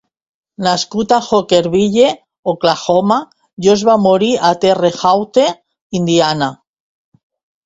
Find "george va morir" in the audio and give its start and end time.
3.67-4.31